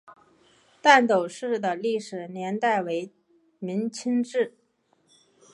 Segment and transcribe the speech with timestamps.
[0.81, 3.13] 旦斗寺的历史年代为
[3.59, 4.51] 明至清。